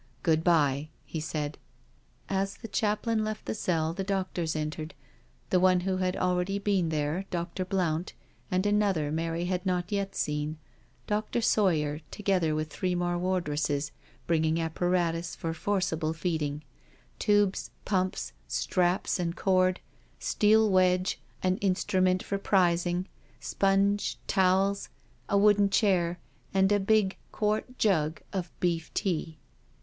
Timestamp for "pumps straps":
17.85-19.19